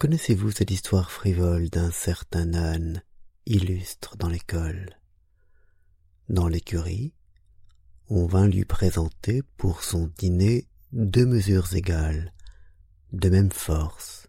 [0.00, 3.02] Connaissez-vous cette histoire frivole d'un certain âne
[3.46, 4.98] illustre dans l'école?
[6.28, 7.12] Dans l'écurie,
[8.08, 12.32] on vint lui présenter pour son dîner deux mesures égales,
[13.12, 14.28] de même force,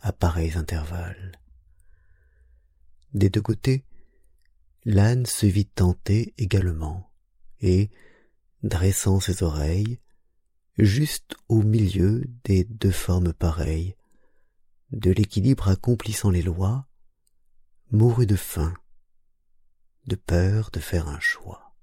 [0.00, 1.38] à pareils intervalles.
[3.12, 3.84] Des deux côtés,
[4.84, 7.10] l'âne se vit tenter également,
[7.60, 7.90] et,
[8.62, 9.98] dressant ses oreilles,
[10.78, 13.94] juste au milieu des deux formes pareilles,
[14.90, 16.88] de l'équilibre accomplissant les lois,
[17.90, 18.74] mourut de faim,
[20.06, 21.74] de peur de faire un choix.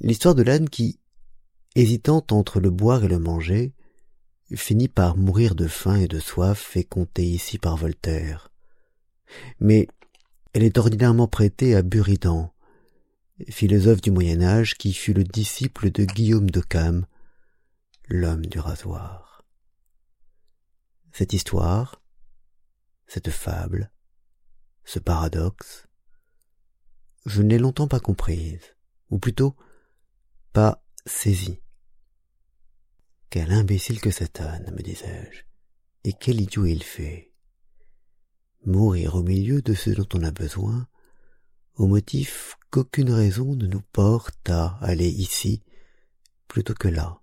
[0.00, 1.00] L'histoire de l'âne qui,
[1.74, 3.74] hésitant entre le boire et le manger,
[4.54, 8.50] finit par mourir de faim et de soif est contée ici par Voltaire.
[9.60, 9.88] Mais
[10.54, 12.52] elle est ordinairement prêtée à Buridan,
[13.50, 17.06] philosophe du Moyen Âge qui fut le disciple de Guillaume de Cam,
[18.08, 19.44] l'homme du rasoir.
[21.12, 22.00] Cette histoire,
[23.06, 23.90] cette fable,
[24.84, 25.86] ce paradoxe,
[27.26, 28.74] je ne l'ai longtemps pas comprise,
[29.10, 29.54] ou plutôt
[30.52, 31.60] pas saisie.
[33.30, 35.42] Quel imbécile que cet âne, me disais-je,
[36.04, 37.32] et quel idiot il fait.
[38.64, 40.88] Mourir au milieu de ce dont on a besoin,
[41.74, 45.62] au motif qu'aucune raison ne nous porte à aller ici
[46.48, 47.20] plutôt que là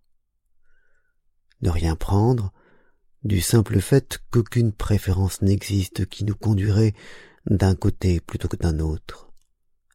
[1.65, 2.53] ne rien prendre,
[3.23, 6.93] du simple fait qu'aucune préférence n'existe qui nous conduirait
[7.47, 9.31] d'un côté plutôt que d'un autre.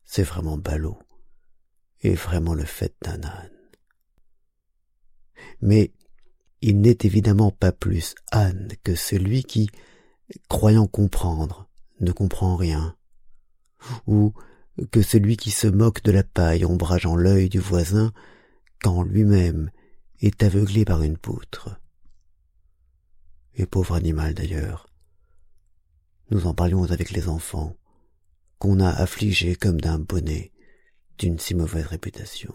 [0.04, 0.98] C'est vraiment ballot,
[2.00, 3.59] et vraiment le fait d'un âne.
[5.60, 5.92] Mais
[6.60, 9.70] il n'est évidemment pas plus âne que celui qui,
[10.48, 11.68] croyant comprendre,
[12.00, 12.96] ne comprend rien,
[14.06, 14.32] ou
[14.90, 18.12] que celui qui se moque de la paille ombrageant l'œil du voisin
[18.82, 19.70] quand lui-même
[20.20, 21.78] est aveuglé par une poutre.
[23.54, 24.86] Et pauvre animal d'ailleurs.
[26.30, 27.76] Nous en parlions avec les enfants,
[28.58, 30.52] qu'on a affligé comme d'un bonnet
[31.18, 32.54] d'une si mauvaise réputation.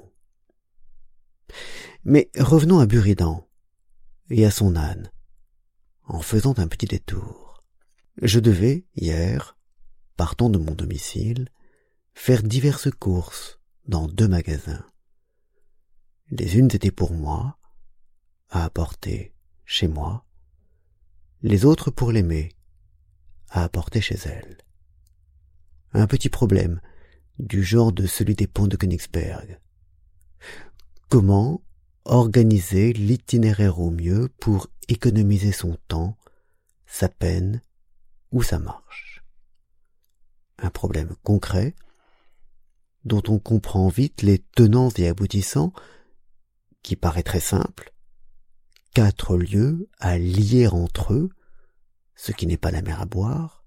[2.03, 3.47] Mais revenons à Buridan
[4.29, 5.11] et à son âne,
[6.03, 7.63] en faisant un petit détour.
[8.21, 9.57] Je devais, hier,
[10.15, 11.49] partant de mon domicile,
[12.13, 14.85] faire diverses courses dans deux magasins.
[16.29, 17.59] Les unes étaient pour moi,
[18.49, 19.33] à apporter
[19.65, 20.25] chez moi,
[21.41, 22.49] les autres pour l'aimer,
[23.49, 24.57] à apporter chez elle.
[25.93, 26.81] Un petit problème,
[27.39, 29.59] du genre de celui des ponts de Königsberg.
[31.09, 31.61] Comment
[32.03, 36.17] organiser l'itinéraire au mieux pour économiser son temps,
[36.87, 37.61] sa peine
[38.31, 39.23] ou sa marche?
[40.57, 41.75] Un problème concret
[43.03, 45.73] dont on comprend vite les tenants et aboutissants
[46.81, 47.93] qui paraît très simple,
[48.93, 51.29] quatre lieux à lier entre eux,
[52.15, 53.63] ce qui n'est pas la mer à boire,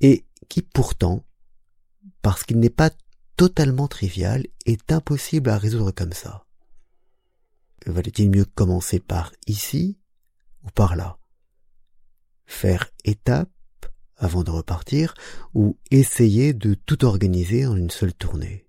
[0.00, 1.24] et qui pourtant,
[2.22, 2.90] parce qu'il n'est pas
[3.36, 6.46] totalement trivial, est impossible à résoudre comme ça.
[7.86, 9.98] Valait-il mieux commencer par ici
[10.64, 11.18] ou par là?
[12.46, 13.50] Faire étape
[14.16, 15.14] avant de repartir
[15.54, 18.66] ou essayer de tout organiser en une seule tournée?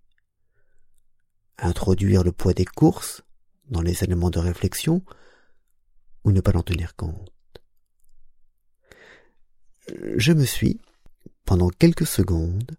[1.57, 3.23] Introduire le poids des courses
[3.69, 5.03] dans les éléments de réflexion
[6.23, 7.31] ou ne pas en tenir compte?
[10.17, 10.79] Je me suis,
[11.45, 12.77] pendant quelques secondes,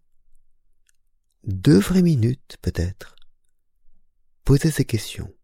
[1.48, 3.16] deux vraies minutes peut-être,
[4.44, 5.34] posé ces questions,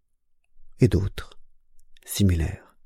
[0.78, 1.41] et d'autres,
[2.04, 2.76] similaires.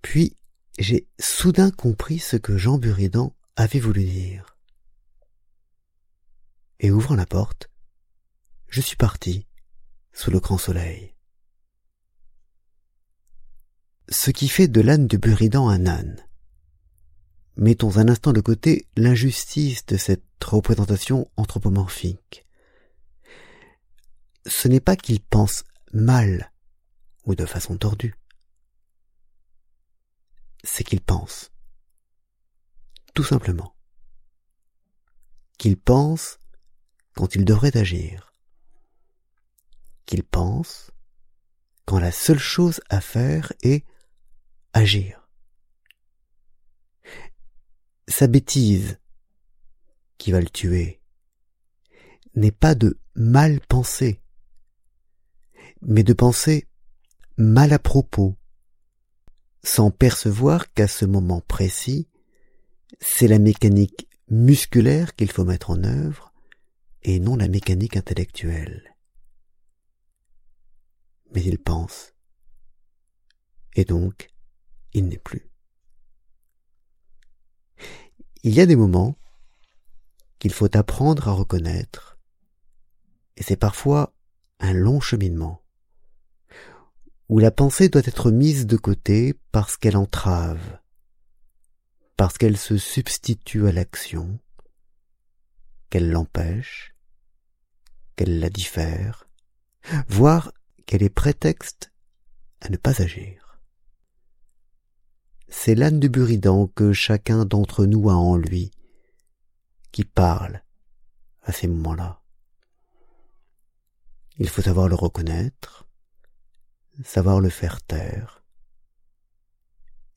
[0.00, 0.36] Puis
[0.78, 4.56] j'ai soudain compris ce que Jean Buridan avait voulu dire.
[6.80, 7.70] Et ouvrant la porte,
[8.68, 9.46] je suis parti
[10.14, 11.14] sous le grand soleil.
[14.08, 16.26] Ce qui fait de l'âne de Buridan un âne.
[17.56, 22.46] Mettons un instant de côté l'injustice de cette représentation anthropomorphique.
[24.46, 26.52] Ce n'est pas qu'il pense mal
[27.24, 28.14] ou de façon tordue.
[30.64, 31.50] C'est qu'il pense.
[33.14, 33.74] Tout simplement.
[35.58, 36.38] Qu'il pense
[37.14, 38.32] quand il devrait agir
[40.12, 40.90] qu'il pense
[41.86, 43.84] quand la seule chose à faire est
[44.74, 45.21] agir.
[48.08, 48.98] Sa bêtise
[50.18, 51.00] qui va le tuer
[52.34, 54.20] n'est pas de mal penser,
[55.80, 56.66] mais de penser
[57.36, 58.36] mal à propos,
[59.62, 62.08] sans percevoir qu'à ce moment précis,
[63.00, 66.32] c'est la mécanique musculaire qu'il faut mettre en œuvre
[67.02, 68.96] et non la mécanique intellectuelle.
[71.34, 72.14] Mais il pense,
[73.74, 74.28] et donc
[74.92, 75.51] il n'est plus.
[78.44, 79.16] Il y a des moments
[80.40, 82.18] qu'il faut apprendre à reconnaître,
[83.36, 84.12] et c'est parfois
[84.58, 85.62] un long cheminement,
[87.28, 90.80] où la pensée doit être mise de côté parce qu'elle entrave,
[92.16, 94.40] parce qu'elle se substitue à l'action,
[95.88, 96.96] qu'elle l'empêche,
[98.16, 99.28] qu'elle la diffère,
[100.08, 100.52] voire
[100.86, 101.92] qu'elle est prétexte
[102.60, 103.51] à ne pas agir.
[105.54, 108.72] C'est l'âne de Buridan que chacun d'entre nous a en lui,
[109.92, 110.64] qui parle
[111.42, 112.22] à ces moments-là.
[114.38, 115.86] Il faut savoir le reconnaître,
[117.04, 118.42] savoir le faire taire,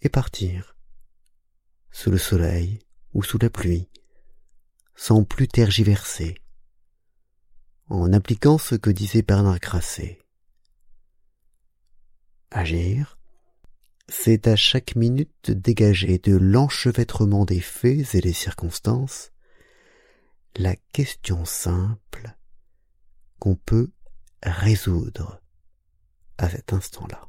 [0.02, 0.78] et partir,
[1.92, 2.80] sous le soleil
[3.14, 3.90] ou sous la pluie,
[4.96, 6.42] sans plus tergiverser,
[7.88, 10.18] en appliquant ce que disait Bernard Grasset.
[12.52, 13.15] Agir,
[14.08, 19.32] c'est à chaque minute dégager de l'enchevêtrement des faits et des circonstances
[20.58, 22.36] la question simple
[23.40, 23.92] qu'on peut
[24.44, 25.42] résoudre
[26.38, 27.28] à cet instant-là.